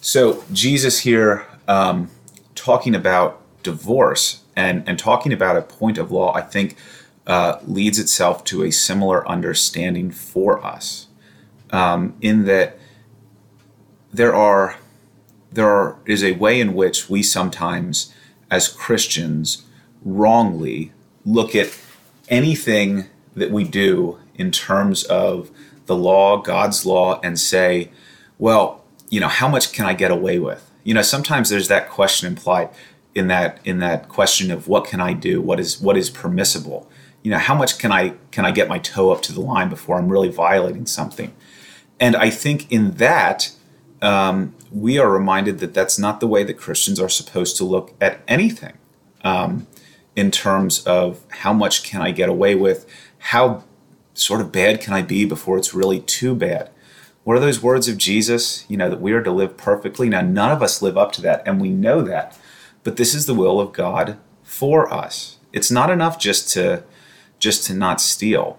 So 0.00 0.44
Jesus 0.52 1.00
here 1.00 1.46
um, 1.68 2.10
talking 2.54 2.94
about 2.94 3.40
divorce 3.62 4.42
and, 4.56 4.82
and 4.86 4.98
talking 4.98 5.32
about 5.32 5.56
a 5.56 5.62
point 5.62 5.98
of 5.98 6.10
law, 6.10 6.34
I 6.34 6.40
think 6.40 6.76
uh, 7.26 7.58
leads 7.66 7.98
itself 7.98 8.44
to 8.44 8.64
a 8.64 8.70
similar 8.70 9.26
understanding 9.28 10.10
for 10.10 10.64
us. 10.64 11.06
Um, 11.70 12.14
in 12.20 12.44
that 12.44 12.78
there 14.12 14.34
are 14.34 14.76
there 15.52 15.68
are, 15.68 15.98
is 16.06 16.24
a 16.24 16.32
way 16.32 16.60
in 16.60 16.74
which 16.74 17.10
we 17.10 17.22
sometimes, 17.22 18.12
as 18.50 18.68
Christians, 18.68 19.64
wrongly 20.02 20.92
look 21.24 21.54
at 21.54 21.78
anything 22.28 23.06
that 23.34 23.50
we 23.50 23.64
do 23.64 24.18
in 24.34 24.50
terms 24.50 25.04
of 25.04 25.50
the 25.86 25.96
law, 25.96 26.38
God's 26.38 26.86
law, 26.86 27.20
and 27.22 27.38
say, 27.38 27.90
well, 28.38 28.84
you 29.10 29.20
know, 29.20 29.28
how 29.28 29.48
much 29.48 29.72
can 29.72 29.84
I 29.84 29.94
get 29.94 30.10
away 30.10 30.38
with? 30.38 30.70
You 30.84 30.94
know, 30.94 31.02
sometimes 31.02 31.48
there's 31.50 31.68
that 31.68 31.90
question 31.90 32.26
implied 32.26 32.70
in 33.14 33.28
that 33.28 33.60
in 33.64 33.78
that 33.78 34.08
question 34.08 34.50
of 34.50 34.68
what 34.68 34.84
can 34.84 35.00
I 35.00 35.12
do, 35.12 35.40
what 35.40 35.60
is 35.60 35.80
what 35.80 35.96
is 35.96 36.10
permissible. 36.10 36.90
You 37.22 37.30
know, 37.30 37.38
how 37.38 37.54
much 37.54 37.78
can 37.78 37.92
I 37.92 38.14
can 38.30 38.44
I 38.44 38.50
get 38.50 38.68
my 38.68 38.78
toe 38.78 39.10
up 39.10 39.22
to 39.22 39.32
the 39.32 39.40
line 39.40 39.68
before 39.68 39.98
I'm 39.98 40.08
really 40.08 40.28
violating 40.28 40.86
something? 40.86 41.34
And 42.00 42.16
I 42.16 42.30
think 42.30 42.70
in 42.70 42.92
that 42.92 43.52
um, 44.00 44.54
we 44.72 44.98
are 44.98 45.10
reminded 45.10 45.58
that 45.60 45.74
that's 45.74 45.98
not 45.98 46.20
the 46.20 46.26
way 46.26 46.42
that 46.44 46.54
Christians 46.54 46.98
are 46.98 47.08
supposed 47.08 47.56
to 47.58 47.64
look 47.64 47.94
at 48.00 48.20
anything. 48.26 48.72
Um, 49.22 49.68
in 50.14 50.30
terms 50.30 50.84
of 50.84 51.24
how 51.28 51.52
much 51.52 51.82
can 51.82 52.02
I 52.02 52.10
get 52.10 52.28
away 52.28 52.54
with, 52.54 52.86
how 53.18 53.64
sort 54.14 54.40
of 54.40 54.52
bad 54.52 54.80
can 54.80 54.92
I 54.92 55.02
be 55.02 55.24
before 55.24 55.56
it's 55.56 55.74
really 55.74 56.00
too 56.00 56.34
bad. 56.34 56.70
What 57.24 57.36
are 57.36 57.40
those 57.40 57.62
words 57.62 57.88
of 57.88 57.96
Jesus? 57.96 58.68
You 58.68 58.76
know, 58.76 58.90
that 58.90 59.00
we 59.00 59.12
are 59.12 59.22
to 59.22 59.30
live 59.30 59.56
perfectly. 59.56 60.08
Now, 60.08 60.20
none 60.20 60.50
of 60.50 60.62
us 60.62 60.82
live 60.82 60.98
up 60.98 61.12
to 61.12 61.22
that, 61.22 61.42
and 61.46 61.60
we 61.60 61.70
know 61.70 62.02
that 62.02 62.36
but 62.84 62.96
this 62.96 63.14
is 63.14 63.26
the 63.26 63.34
will 63.34 63.60
of 63.60 63.72
God 63.72 64.18
for 64.42 64.92
us. 64.92 65.38
It's 65.52 65.70
not 65.70 65.90
enough 65.90 66.18
just 66.18 66.48
to 66.54 66.84
just 67.38 67.66
to 67.66 67.74
not 67.74 68.00
steal. 68.00 68.58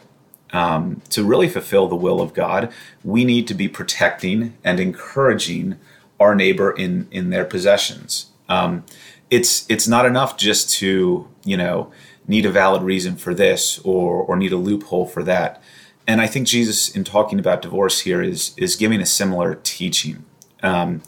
Um, 0.51 1.01
to 1.09 1.23
really 1.23 1.49
fulfill 1.49 1.87
the 1.87 1.95
will 1.95 2.21
of 2.21 2.35
God, 2.35 2.71
we 3.03 3.25
need 3.25 3.47
to 3.47 3.55
be 3.55 3.67
protecting 3.67 4.55
and 4.63 4.79
encouraging 4.79 5.79
our 6.19 6.35
neighbor 6.35 6.71
in 6.71 7.07
in 7.11 7.29
their 7.31 7.45
possessions. 7.45 8.27
Um, 8.47 8.83
it's 9.31 9.65
it's 9.69 9.87
not 9.87 10.05
enough 10.05 10.37
just 10.37 10.69
to 10.75 11.27
you 11.43 11.57
know 11.57 11.91
need 12.27 12.45
a 12.45 12.51
valid 12.51 12.83
reason 12.83 13.15
for 13.15 13.33
this 13.33 13.79
or 13.79 14.21
or 14.23 14.35
need 14.35 14.53
a 14.53 14.57
loophole 14.57 15.07
for 15.07 15.23
that. 15.23 15.61
And 16.05 16.21
I 16.21 16.27
think 16.27 16.47
Jesus, 16.47 16.93
in 16.93 17.03
talking 17.03 17.39
about 17.39 17.61
divorce 17.61 18.01
here, 18.01 18.21
is 18.21 18.53
is 18.57 18.75
giving 18.75 19.01
a 19.01 19.05
similar 19.05 19.55
teaching. 19.63 20.25
Um, 20.61 21.01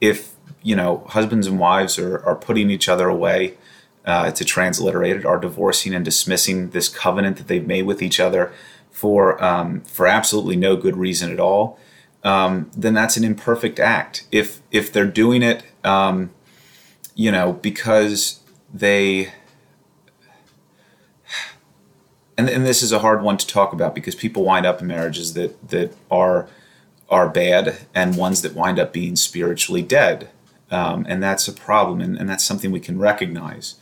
if 0.00 0.34
you 0.62 0.76
know, 0.76 1.04
husbands 1.08 1.46
and 1.46 1.58
wives 1.58 1.98
are, 1.98 2.18
are 2.24 2.36
putting 2.36 2.70
each 2.70 2.88
other 2.88 3.08
away. 3.08 3.56
Uh, 4.06 4.30
to 4.30 4.46
transliterate 4.46 5.14
it, 5.14 5.26
are 5.26 5.38
divorcing 5.38 5.94
and 5.94 6.06
dismissing 6.06 6.70
this 6.70 6.88
covenant 6.88 7.36
that 7.36 7.48
they've 7.48 7.66
made 7.66 7.82
with 7.82 8.00
each 8.00 8.18
other 8.18 8.50
for 8.90 9.42
um, 9.44 9.82
for 9.82 10.06
absolutely 10.06 10.56
no 10.56 10.74
good 10.74 10.96
reason 10.96 11.30
at 11.30 11.38
all. 11.38 11.78
um, 12.24 12.70
then 12.76 12.94
that's 12.94 13.16
an 13.16 13.24
imperfect 13.24 13.78
act. 13.78 14.26
If 14.30 14.60
if 14.70 14.92
they're 14.92 15.06
doing 15.06 15.42
it, 15.42 15.62
um, 15.84 16.30
you 17.14 17.32
know, 17.32 17.52
because 17.54 18.40
they 18.72 19.32
and, 22.36 22.48
and 22.48 22.64
this 22.64 22.82
is 22.82 22.92
a 22.92 23.00
hard 23.00 23.22
one 23.22 23.36
to 23.38 23.46
talk 23.46 23.72
about 23.72 23.94
because 23.94 24.14
people 24.14 24.44
wind 24.44 24.66
up 24.66 24.80
in 24.80 24.86
marriages 24.86 25.34
that 25.34 25.68
that 25.68 25.94
are 26.10 26.48
are 27.08 27.28
bad 27.28 27.78
and 27.94 28.16
ones 28.16 28.42
that 28.42 28.54
wind 28.54 28.78
up 28.78 28.92
being 28.92 29.16
spiritually 29.16 29.82
dead 29.82 30.30
um, 30.70 31.06
and 31.08 31.22
that's 31.22 31.48
a 31.48 31.52
problem 31.52 32.00
and, 32.00 32.16
and 32.16 32.28
that's 32.28 32.44
something 32.44 32.70
we 32.70 32.80
can 32.80 32.98
recognize. 32.98 33.76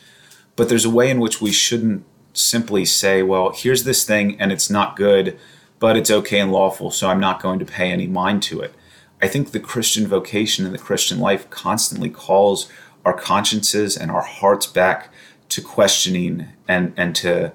But 0.56 0.68
there's 0.68 0.84
a 0.84 0.90
way 0.90 1.10
in 1.10 1.20
which 1.20 1.40
we 1.40 1.52
shouldn't 1.52 2.04
simply 2.38 2.84
say 2.84 3.22
well 3.22 3.50
here's 3.50 3.84
this 3.84 4.04
thing 4.04 4.40
and 4.40 4.52
it's 4.52 4.70
not 4.70 4.96
good 4.96 5.38
but 5.78 5.96
it's 5.96 6.10
okay 6.10 6.38
and 6.38 6.52
lawful 6.52 6.90
so 6.90 7.08
i'm 7.08 7.20
not 7.20 7.42
going 7.42 7.58
to 7.58 7.64
pay 7.64 7.90
any 7.90 8.06
mind 8.06 8.42
to 8.42 8.60
it. 8.60 8.74
I 9.20 9.26
think 9.26 9.50
the 9.50 9.60
christian 9.60 10.06
vocation 10.06 10.64
and 10.64 10.74
the 10.74 10.78
christian 10.78 11.18
life 11.18 11.50
constantly 11.50 12.10
calls 12.10 12.70
our 13.04 13.12
consciences 13.12 13.96
and 13.96 14.10
our 14.10 14.22
hearts 14.22 14.66
back 14.66 15.12
to 15.48 15.62
questioning 15.62 16.48
and 16.68 16.92
and 16.96 17.16
to 17.16 17.52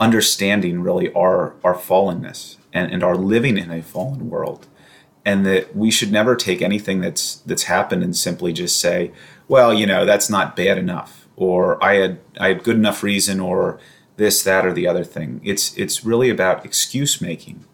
understanding 0.00 0.80
really 0.80 1.12
our 1.12 1.54
our 1.62 1.74
fallenness 1.74 2.56
and, 2.72 2.90
and 2.90 3.04
our 3.04 3.16
living 3.16 3.56
in 3.56 3.70
a 3.70 3.82
fallen 3.82 4.28
world 4.28 4.66
and 5.24 5.46
that 5.46 5.74
we 5.74 5.90
should 5.90 6.12
never 6.12 6.36
take 6.36 6.60
anything 6.60 7.00
that's 7.00 7.36
that's 7.46 7.64
happened 7.64 8.02
and 8.02 8.16
simply 8.16 8.52
just 8.52 8.78
say 8.78 9.10
well 9.48 9.72
you 9.72 9.86
know 9.86 10.04
that's 10.04 10.28
not 10.28 10.54
bad 10.54 10.78
enough 10.78 11.26
or 11.36 11.82
i 11.82 11.94
had 11.94 12.18
i 12.38 12.48
had 12.48 12.62
good 12.62 12.76
enough 12.76 13.02
reason 13.02 13.40
or 13.40 13.78
this 14.16 14.42
that 14.42 14.64
or 14.64 14.72
the 14.72 14.86
other 14.86 15.04
thing. 15.04 15.40
It's 15.44 15.76
it's 15.76 16.04
really 16.04 16.30
about 16.30 16.64
excuse 16.64 17.20
making 17.20 17.64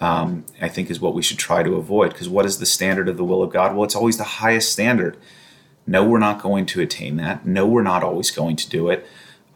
um, 0.00 0.44
i 0.60 0.68
think 0.68 0.90
is 0.90 1.00
what 1.00 1.14
we 1.14 1.22
should 1.22 1.38
try 1.38 1.62
to 1.62 1.74
avoid 1.74 2.12
because 2.12 2.28
what 2.28 2.46
is 2.46 2.58
the 2.58 2.66
standard 2.66 3.08
of 3.08 3.16
the 3.16 3.24
will 3.24 3.42
of 3.42 3.52
god? 3.52 3.74
Well 3.74 3.84
it's 3.84 3.96
always 3.96 4.18
the 4.18 4.24
highest 4.24 4.72
standard. 4.72 5.16
No 5.86 6.04
we're 6.04 6.18
not 6.18 6.42
going 6.42 6.66
to 6.66 6.80
attain 6.80 7.16
that. 7.16 7.46
No 7.46 7.66
we're 7.66 7.82
not 7.82 8.02
always 8.02 8.30
going 8.30 8.56
to 8.56 8.68
do 8.68 8.90
it. 8.90 9.06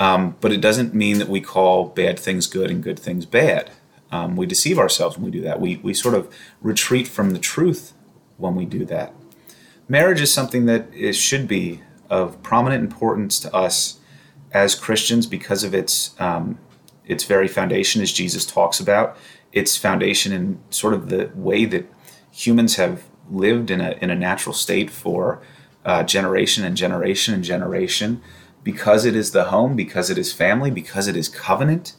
Um, 0.01 0.37
but 0.41 0.53
it 0.53 0.61
doesn't 0.61 0.93
mean 0.93 1.19
that 1.19 1.29
we 1.29 1.41
call 1.41 1.87
bad 1.87 2.19
things 2.19 2.47
good 2.49 2.71
and 2.71 2.83
good 2.83 2.99
things 2.99 3.27
bad. 3.27 3.71
Um, 4.15 4.37
we 4.37 4.47
deceive 4.47 4.79
ourselves 4.79 5.17
when 5.17 5.25
we 5.25 5.33
do 5.33 5.41
that. 5.41 5.61
We, 5.61 5.77
we 5.79 5.93
sort 5.93 6.15
of 6.15 6.33
retreat 6.63 7.09
from 7.09 7.31
the 7.31 7.41
truth 7.41 7.95
when 8.37 8.55
we 8.55 8.65
do 8.65 8.85
that. 8.85 9.13
Marriage 9.89 10.21
is 10.21 10.33
something 10.33 10.67
that 10.67 10.93
is, 10.95 11.17
should 11.17 11.49
be 11.49 11.81
of 12.09 12.41
prominent 12.41 12.85
importance 12.85 13.41
to 13.41 13.53
us 13.53 13.99
as 14.53 14.77
Christians 14.77 15.27
because 15.27 15.65
of 15.65 15.75
its 15.75 16.15
um, 16.21 16.61
its 17.05 17.25
very 17.25 17.49
foundation, 17.49 18.03
as 18.03 18.13
Jesus 18.13 18.47
talks 18.47 18.79
about. 18.79 19.17
Its 19.53 19.77
foundation 19.77 20.33
in 20.33 20.61
sort 20.71 20.95
of 20.95 21.09
the 21.09 21.31
way 21.35 21.65
that 21.65 21.93
humans 22.31 22.77
have 22.77 23.03
lived 23.29 23.69
in 23.69 23.81
a 23.81 23.99
in 24.01 24.11
a 24.11 24.15
natural 24.15 24.55
state 24.55 24.91
for 24.91 25.43
uh, 25.85 26.05
generation 26.05 26.65
and 26.65 26.77
generation 26.77 27.35
and 27.35 27.43
generation 27.43 28.23
because 28.63 29.05
it 29.05 29.17
is 29.17 29.33
the 29.33 29.45
home, 29.45 29.75
because 29.75 30.09
it 30.09 30.19
is 30.19 30.33
family, 30.33 30.71
because 30.71 31.09
it 31.09 31.17
is 31.17 31.29
covenant, 31.29 31.95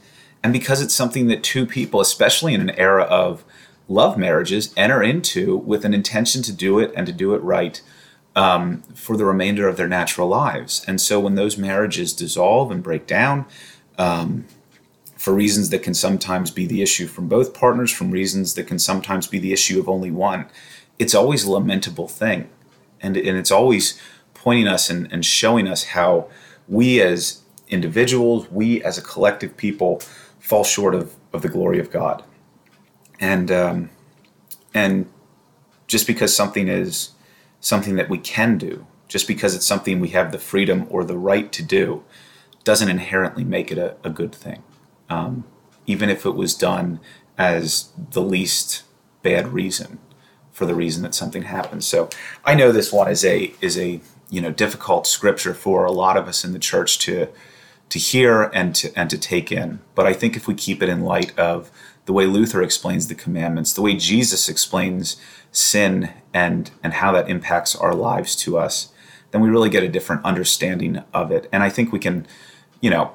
and 0.46 0.54
because 0.54 0.80
it's 0.80 0.94
something 0.94 1.26
that 1.26 1.42
two 1.42 1.66
people, 1.66 2.00
especially 2.00 2.54
in 2.54 2.62
an 2.62 2.70
era 2.78 3.02
of 3.06 3.44
love 3.88 4.16
marriages, 4.16 4.72
enter 4.78 5.02
into 5.02 5.58
with 5.58 5.84
an 5.86 5.92
intention 5.92 6.44
to 6.44 6.54
do 6.54 6.78
it 6.78 6.94
and 6.96 7.08
to 7.08 7.12
do 7.12 7.34
it 7.34 7.42
right 7.42 7.82
um, 8.36 8.84
for 8.94 9.18
the 9.18 9.26
remainder 9.26 9.68
of 9.68 9.76
their 9.76 9.88
natural 9.88 10.28
lives. 10.28 10.86
And 10.88 11.02
so 11.02 11.20
when 11.20 11.34
those 11.34 11.58
marriages 11.58 12.14
dissolve 12.14 12.70
and 12.70 12.84
break 12.84 13.08
down, 13.08 13.48
um, 13.98 14.46
for 15.18 15.34
reasons 15.34 15.72
that 15.72 15.82
can 15.82 15.96
sometimes 15.96 16.52
be 16.52 16.68
the 16.68 16.84
issue 16.84 17.08
from 17.08 17.28
both 17.28 17.56
partners, 17.56 17.92
from 17.92 18.12
reasons 18.12 18.54
that 18.54 18.68
can 18.68 18.78
sometimes 18.78 19.26
be 19.26 19.40
the 19.40 19.52
issue 19.52 19.80
of 19.80 19.90
only 19.90 20.12
one, 20.12 20.46
it's 21.00 21.16
always 21.16 21.44
a 21.44 21.52
lamentable 21.52 22.08
thing. 22.08 22.52
And, 23.02 23.18
and 23.18 23.36
it's 23.36 23.50
always 23.50 24.00
pointing 24.36 24.68
us 24.68 24.92
and, 24.92 25.12
and 25.12 25.26
showing 25.26 25.68
us 25.68 25.86
how 25.86 26.30
we 26.68 27.02
as 27.02 27.42
individuals, 27.68 28.48
we 28.52 28.84
as 28.84 29.00
a 29.00 29.02
collective 29.02 29.58
people, 29.58 30.02
fall 30.46 30.64
short 30.64 30.94
of, 30.94 31.16
of 31.34 31.42
the 31.42 31.50
glory 31.50 31.80
of 31.80 31.90
God. 31.90 32.24
And 33.20 33.52
um, 33.52 33.90
and 34.74 35.10
just 35.88 36.06
because 36.06 36.36
something 36.36 36.68
is 36.68 37.12
something 37.60 37.96
that 37.96 38.10
we 38.10 38.20
can 38.20 38.58
do, 38.58 38.86
just 39.08 39.28
because 39.28 39.56
it's 39.56 39.66
something 39.66 40.00
we 40.00 40.10
have 40.10 40.32
the 40.32 40.38
freedom 40.38 40.86
or 40.90 41.04
the 41.04 41.18
right 41.18 41.52
to 41.52 41.64
do, 41.64 42.04
doesn't 42.64 42.90
inherently 42.90 43.44
make 43.44 43.72
it 43.72 43.80
a, 43.80 43.96
a 44.04 44.10
good 44.10 44.36
thing. 44.36 44.62
Um, 45.10 45.46
even 45.88 46.10
if 46.10 46.26
it 46.26 46.36
was 46.36 46.54
done 46.54 47.00
as 47.38 47.92
the 48.12 48.22
least 48.22 48.84
bad 49.24 49.48
reason 49.48 49.98
for 50.52 50.66
the 50.66 50.76
reason 50.76 51.02
that 51.04 51.16
something 51.16 51.44
happened. 51.44 51.84
So 51.84 52.10
I 52.44 52.54
know 52.54 52.72
this 52.72 52.94
one 52.94 53.10
is 53.10 53.26
a 53.26 53.54
is 53.62 53.78
a 53.80 54.00
you 54.30 54.42
know 54.42 54.52
difficult 54.52 55.08
scripture 55.08 55.56
for 55.56 55.86
a 55.86 55.92
lot 55.92 56.18
of 56.18 56.28
us 56.28 56.46
in 56.46 56.54
the 56.54 56.60
church 56.60 57.00
to 57.00 57.30
to 57.90 58.00
hear 58.00 58.44
and 58.54 58.76
to 58.76 58.92
and 58.96 59.10
to 59.10 59.18
take 59.18 59.52
in. 59.52 59.80
But 59.94 60.08
I 60.08 60.14
think 60.14 60.36
if 60.36 60.48
we 60.48 60.54
keep 60.54 60.82
it 60.82 60.90
in 60.90 61.02
light 61.02 61.38
of 61.38 61.72
the 62.06 62.14
way 62.14 62.26
Luther 62.26 62.62
explains 62.62 63.08
the 63.08 63.16
commandments, 63.16 63.74
the 63.74 63.82
way 63.82 63.96
Jesus 63.96 64.50
explains 64.50 65.18
sin 65.52 66.12
and 66.34 66.72
and 66.84 66.94
how 66.94 67.12
that 67.14 67.30
impacts 67.30 67.76
our 67.76 67.94
lives 67.94 68.36
to 68.38 68.58
us, 68.58 68.90
then 69.32 69.42
we 69.42 69.50
really 69.50 69.70
get 69.70 69.84
a 69.84 69.90
different 69.90 70.24
understanding 70.26 71.04
of 71.14 71.32
it. 71.32 71.50
And 71.52 71.64
I 71.64 71.70
think 71.70 71.92
we 71.92 72.00
can, 72.00 72.28
you 72.82 72.90
know, 72.90 73.14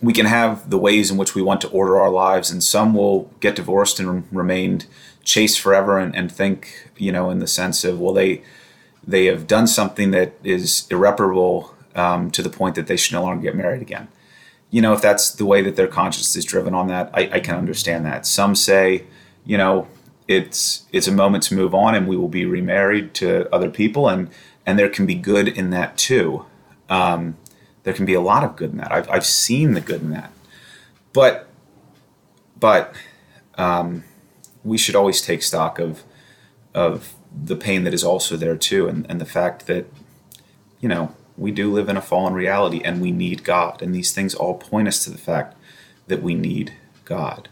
we 0.00 0.12
can 0.12 0.26
have 0.26 0.70
the 0.70 0.78
ways 0.78 1.10
in 1.10 1.16
which 1.16 1.34
we 1.34 1.42
want 1.42 1.60
to 1.62 1.68
order 1.68 2.00
our 2.00 2.10
lives, 2.10 2.50
and 2.50 2.62
some 2.62 2.94
will 2.94 3.30
get 3.40 3.56
divorced 3.56 3.98
and 3.98 4.26
remain 4.30 4.82
chaste 5.24 5.60
forever 5.60 5.98
and, 5.98 6.14
and 6.14 6.30
think, 6.30 6.90
you 6.96 7.12
know, 7.12 7.30
in 7.30 7.38
the 7.38 7.46
sense 7.46 7.84
of, 7.84 8.00
well, 8.00 8.12
they 8.14 8.42
they 9.06 9.26
have 9.26 9.46
done 9.46 9.66
something 9.66 10.10
that 10.10 10.34
is 10.44 10.86
irreparable 10.90 11.74
um, 11.98 12.30
to 12.30 12.42
the 12.42 12.50
point 12.50 12.74
that 12.76 12.86
they 12.86 12.96
should 12.96 13.14
no 13.14 13.22
longer 13.22 13.42
get 13.42 13.54
married 13.54 13.82
again. 13.82 14.08
You 14.70 14.82
know, 14.82 14.92
if 14.92 15.00
that's 15.00 15.30
the 15.30 15.46
way 15.46 15.62
that 15.62 15.76
their 15.76 15.88
conscience 15.88 16.36
is 16.36 16.44
driven 16.44 16.74
on 16.74 16.88
that, 16.88 17.10
I, 17.14 17.22
I 17.32 17.40
can 17.40 17.56
understand 17.56 18.04
that. 18.06 18.26
Some 18.26 18.54
say, 18.54 19.04
you 19.44 19.58
know, 19.58 19.88
it's 20.26 20.86
it's 20.92 21.08
a 21.08 21.12
moment 21.12 21.44
to 21.44 21.54
move 21.54 21.74
on, 21.74 21.94
and 21.94 22.06
we 22.06 22.16
will 22.16 22.28
be 22.28 22.44
remarried 22.44 23.14
to 23.14 23.52
other 23.54 23.70
people, 23.70 24.08
and 24.08 24.28
and 24.66 24.78
there 24.78 24.90
can 24.90 25.06
be 25.06 25.14
good 25.14 25.48
in 25.48 25.70
that 25.70 25.96
too. 25.96 26.44
Um, 26.88 27.36
there 27.82 27.94
can 27.94 28.04
be 28.04 28.14
a 28.14 28.20
lot 28.20 28.44
of 28.44 28.56
good 28.56 28.70
in 28.72 28.76
that. 28.78 28.92
I've 28.92 29.08
I've 29.10 29.26
seen 29.26 29.72
the 29.72 29.80
good 29.80 30.02
in 30.02 30.10
that, 30.10 30.30
but 31.12 31.48
but 32.60 32.94
um, 33.56 34.04
we 34.62 34.78
should 34.78 34.94
always 34.94 35.22
take 35.22 35.42
stock 35.42 35.78
of 35.78 36.04
of 36.74 37.14
the 37.32 37.56
pain 37.56 37.84
that 37.84 37.94
is 37.94 38.04
also 38.04 38.36
there 38.36 38.56
too, 38.56 38.88
and, 38.88 39.06
and 39.10 39.20
the 39.20 39.26
fact 39.26 39.66
that, 39.66 39.86
you 40.80 40.88
know, 40.88 41.14
we 41.38 41.50
do 41.50 41.72
live 41.72 41.88
in 41.88 41.96
a 41.96 42.02
fallen 42.02 42.34
reality 42.34 42.82
and 42.84 43.00
we 43.00 43.12
need 43.12 43.44
God. 43.44 43.80
And 43.80 43.94
these 43.94 44.12
things 44.12 44.34
all 44.34 44.54
point 44.54 44.88
us 44.88 45.04
to 45.04 45.10
the 45.10 45.18
fact 45.18 45.56
that 46.08 46.22
we 46.22 46.34
need 46.34 46.74
God. 47.04 47.48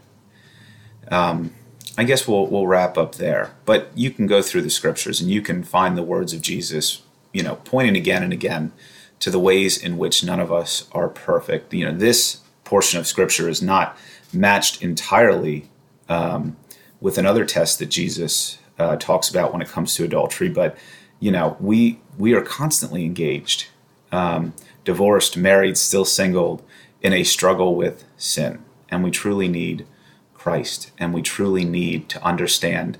Um, 1.09 1.53
I 1.97 2.03
guess 2.03 2.27
we'll, 2.27 2.47
we'll 2.47 2.67
wrap 2.67 2.97
up 2.97 3.15
there. 3.15 3.55
But 3.65 3.89
you 3.95 4.11
can 4.11 4.27
go 4.27 4.41
through 4.41 4.61
the 4.61 4.69
scriptures 4.69 5.21
and 5.21 5.31
you 5.31 5.41
can 5.41 5.63
find 5.63 5.97
the 5.97 6.03
words 6.03 6.33
of 6.33 6.41
Jesus, 6.41 7.01
you 7.33 7.41
know, 7.41 7.55
pointing 7.63 7.95
again 7.95 8.23
and 8.23 8.33
again 8.33 8.71
to 9.19 9.31
the 9.31 9.39
ways 9.39 9.81
in 9.81 9.97
which 9.97 10.23
none 10.23 10.39
of 10.39 10.51
us 10.51 10.87
are 10.91 11.09
perfect. 11.09 11.73
You 11.73 11.85
know, 11.85 11.97
this 11.97 12.41
portion 12.63 12.99
of 12.99 13.07
scripture 13.07 13.49
is 13.49 13.61
not 13.61 13.97
matched 14.33 14.81
entirely 14.81 15.69
um, 16.09 16.57
with 16.99 17.17
another 17.17 17.45
test 17.45 17.79
that 17.79 17.87
Jesus 17.87 18.59
uh, 18.77 18.95
talks 18.97 19.29
about 19.29 19.51
when 19.51 19.61
it 19.61 19.69
comes 19.69 19.95
to 19.95 20.03
adultery. 20.03 20.49
But 20.49 20.77
you 21.19 21.31
know, 21.31 21.57
we 21.59 21.99
we 22.17 22.33
are 22.33 22.41
constantly 22.41 23.05
engaged, 23.05 23.67
um, 24.11 24.53
divorced, 24.83 25.37
married, 25.37 25.77
still 25.77 26.05
single, 26.05 26.65
in 27.01 27.13
a 27.13 27.23
struggle 27.23 27.75
with 27.75 28.03
sin, 28.17 28.63
and 28.89 29.03
we 29.03 29.11
truly 29.11 29.47
need 29.47 29.85
Christ, 30.33 30.91
and 30.97 31.13
we 31.13 31.21
truly 31.21 31.65
need 31.65 32.09
to 32.09 32.23
understand 32.23 32.97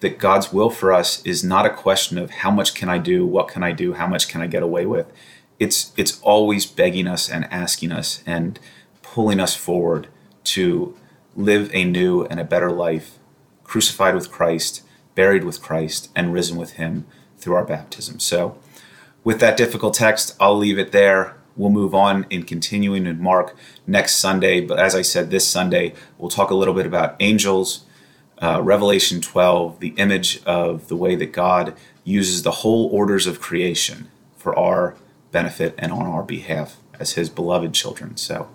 that 0.00 0.18
God's 0.18 0.52
will 0.52 0.70
for 0.70 0.92
us 0.92 1.24
is 1.24 1.42
not 1.42 1.66
a 1.66 1.70
question 1.70 2.18
of 2.18 2.30
how 2.30 2.50
much 2.50 2.74
can 2.74 2.88
I 2.88 2.98
do, 2.98 3.26
what 3.26 3.48
can 3.48 3.62
I 3.62 3.72
do, 3.72 3.94
how 3.94 4.06
much 4.06 4.28
can 4.28 4.40
I 4.40 4.46
get 4.46 4.62
away 4.62 4.86
with. 4.86 5.12
It's 5.58 5.92
it's 5.96 6.20
always 6.20 6.66
begging 6.66 7.08
us 7.08 7.28
and 7.28 7.52
asking 7.52 7.90
us 7.90 8.22
and 8.24 8.60
pulling 9.02 9.40
us 9.40 9.56
forward 9.56 10.06
to 10.44 10.96
live 11.34 11.70
a 11.72 11.84
new 11.84 12.24
and 12.26 12.38
a 12.38 12.44
better 12.44 12.70
life, 12.70 13.18
crucified 13.64 14.14
with 14.14 14.30
Christ 14.30 14.82
buried 15.18 15.42
with 15.42 15.60
Christ, 15.60 16.10
and 16.14 16.32
risen 16.32 16.56
with 16.56 16.74
him 16.74 17.04
through 17.38 17.56
our 17.56 17.64
baptism. 17.64 18.20
So, 18.20 18.56
with 19.24 19.40
that 19.40 19.56
difficult 19.56 19.94
text, 19.94 20.36
I'll 20.40 20.56
leave 20.56 20.78
it 20.78 20.92
there. 20.92 21.36
We'll 21.56 21.70
move 21.70 21.94
on 21.94 22.26
in 22.30 22.44
continuing 22.44 23.06
in 23.06 23.20
Mark 23.20 23.56
next 23.86 24.16
Sunday. 24.16 24.60
But 24.60 24.78
as 24.78 24.94
I 24.94 25.02
said, 25.02 25.30
this 25.30 25.46
Sunday, 25.46 25.94
we'll 26.16 26.30
talk 26.30 26.50
a 26.50 26.54
little 26.54 26.74
bit 26.74 26.86
about 26.86 27.16
angels, 27.20 27.84
uh, 28.40 28.62
Revelation 28.62 29.20
12, 29.20 29.80
the 29.80 29.88
image 29.96 30.42
of 30.44 30.88
the 30.88 30.96
way 30.96 31.16
that 31.16 31.32
God 31.32 31.74
uses 32.04 32.42
the 32.42 32.50
whole 32.50 32.86
orders 32.86 33.26
of 33.26 33.40
creation 33.40 34.08
for 34.36 34.56
our 34.56 34.94
benefit 35.32 35.74
and 35.78 35.92
on 35.92 36.06
our 36.06 36.22
behalf 36.22 36.76
as 36.98 37.12
his 37.12 37.28
beloved 37.28 37.74
children. 37.74 38.16
So, 38.16 38.48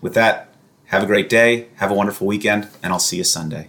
with 0.00 0.14
that, 0.14 0.52
have 0.86 1.02
a 1.02 1.06
great 1.06 1.28
day, 1.28 1.68
have 1.76 1.90
a 1.90 1.94
wonderful 1.94 2.26
weekend, 2.26 2.68
and 2.82 2.92
I'll 2.92 2.98
see 2.98 3.18
you 3.18 3.24
Sunday. 3.24 3.68